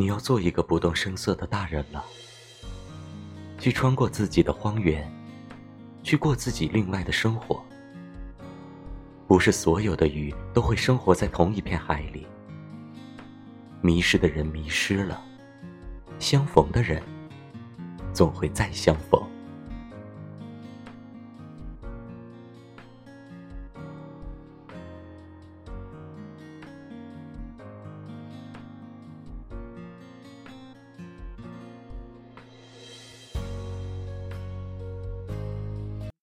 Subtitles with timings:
[0.00, 2.02] 你要做一个不动声色的大人了。
[3.58, 5.06] 去穿过自己的荒原
[6.02, 7.62] 去过自己另外的生活。
[9.28, 12.26] 不是所有的鱼都会生活在同一片海里。
[13.82, 15.22] 迷失的人迷失了
[16.18, 17.02] 相逢的人
[18.14, 19.29] 总会再相逢。